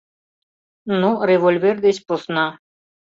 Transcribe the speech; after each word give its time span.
Но 1.01 1.09
револьвер 1.29 1.75
деч 1.85 1.97
посна. 2.07 2.47